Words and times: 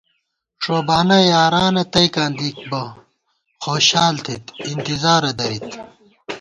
ݭوبانہ 0.63 1.17
یارانہ 1.31 1.83
تئیکاں 1.93 2.29
دِک 2.37 2.57
بہ 2.69 2.83
خوشال 3.63 4.15
تھِت 4.25 4.43
اِنتِظارہ 4.67 5.31
درِت 5.39 5.69